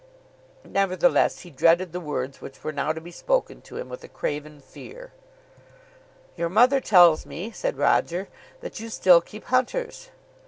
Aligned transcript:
Nevertheless, 0.67 1.41
he 1.41 1.51
dreaded 1.51 1.91
the 1.93 1.99
words 1.99 2.41
which 2.41 2.63
were 2.63 2.71
now 2.71 2.91
to 2.91 2.99
be 2.99 3.11
spoken 3.11 3.61
to 3.61 3.77
him 3.77 3.87
with 3.87 4.03
a 4.03 4.07
craven 4.07 4.59
fear. 4.59 5.13
"Your 6.35 6.49
mother 6.49 6.81
tells 6.81 7.23
me," 7.27 7.51
said 7.51 7.77
Roger, 7.77 8.27
"that 8.61 8.79
you 8.79 8.89
still 8.89 9.21
keep 9.21 9.43
hunters." 9.43 10.09